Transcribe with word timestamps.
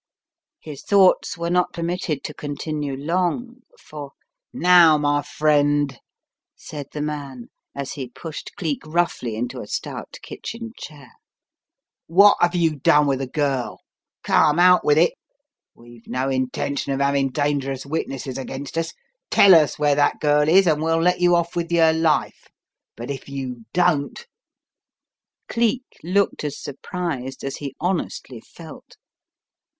His 0.59 0.81
thoughts 0.81 1.37
were 1.37 1.51
not 1.51 1.73
permitted 1.73 2.23
to 2.23 2.33
continue 2.33 2.97
long, 2.97 3.57
for 3.79 4.13
"Now, 4.51 4.97
my 4.97 5.21
friend," 5.21 5.99
said 6.55 6.87
the 6.91 7.03
man, 7.03 7.49
as 7.75 7.91
he 7.91 8.09
pushed 8.09 8.55
Cleek 8.55 8.81
roughly 8.83 9.35
into 9.35 9.59
a 9.61 9.67
stout 9.67 10.17
kitchen 10.23 10.71
chair. 10.75 11.11
"What 12.07 12.35
have 12.41 12.55
you 12.55 12.77
done 12.79 13.05
with 13.05 13.19
the 13.19 13.27
girl? 13.27 13.81
Come, 14.23 14.57
out 14.57 14.83
with 14.83 14.97
it! 14.97 15.13
We've 15.75 16.07
no 16.07 16.29
intention 16.29 16.91
of 16.93 16.99
having 16.99 17.29
dangerous 17.29 17.85
witnesses 17.85 18.39
against 18.39 18.79
us. 18.79 18.93
Tell 19.29 19.53
us 19.53 19.77
where 19.77 19.93
that 19.93 20.19
girl 20.19 20.49
is, 20.49 20.65
and 20.65 20.81
we'll 20.81 20.99
let 20.99 21.21
you 21.21 21.35
off 21.35 21.55
with 21.55 21.71
your 21.71 21.93
life. 21.93 22.47
But 22.97 23.11
if 23.11 23.29
you 23.29 23.65
don't" 23.71 23.85
Dollops 25.47 25.47
Takes 25.47 25.57
a 25.57 25.61
Hand 25.61 25.81
211 25.83 25.83
Cleek 26.03 26.15
looked 26.15 26.43
as 26.43 26.59
surprised 26.59 27.43
as 27.43 27.57
he 27.57 27.75
honestly 27.79 28.39
felt. 28.41 28.95